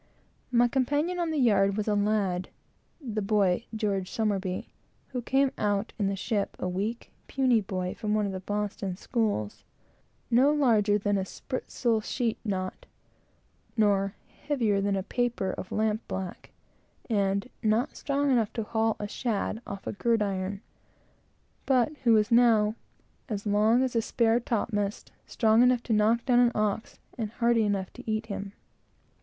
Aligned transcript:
My 0.51 0.67
companion 0.67 1.19
on 1.19 1.29
the 1.29 1.37
yard 1.37 1.77
was 1.77 1.87
a 1.87 1.93
lad, 1.93 2.49
who 3.01 3.21
came 3.21 3.61
out 5.59 5.93
in 5.99 6.07
the 6.07 6.15
ship 6.15 6.55
a 6.57 6.67
weak, 6.67 7.11
puny 7.27 7.61
boy, 7.61 7.93
from 7.93 8.15
one 8.15 8.25
of 8.25 8.31
the 8.31 8.39
Boston 8.39 8.95
schools, 8.95 9.63
"no 10.31 10.51
larger 10.51 10.97
than 10.97 11.19
a 11.19 11.23
spritsail 11.23 12.01
sheet 12.01 12.39
knot," 12.43 12.87
nor 13.77 14.15
"heavier 14.47 14.81
than 14.81 14.95
a 14.95 15.03
paper 15.03 15.51
of 15.51 15.71
lamp 15.71 16.01
black," 16.07 16.49
and 17.07 17.47
"not 17.61 17.95
strong 17.95 18.31
enough 18.31 18.51
to 18.53 18.63
haul 18.63 18.95
a 18.99 19.07
shad 19.07 19.61
off 19.67 19.85
a 19.85 19.93
gridiron," 19.93 20.61
but 21.67 21.95
who 22.05 22.13
was 22.13 22.31
now 22.31 22.73
"as 23.29 23.45
long 23.45 23.83
as 23.83 23.95
a 23.95 24.01
spare 24.01 24.39
topmast, 24.39 25.11
strong 25.27 25.61
enough 25.61 25.83
to 25.83 25.93
knock 25.93 26.25
down 26.25 26.39
an 26.39 26.51
ox, 26.55 26.97
and 27.19 27.29
hearty 27.33 27.61
enough 27.61 27.93
to 27.93 28.09
eat 28.09 28.25
him." 28.25 28.53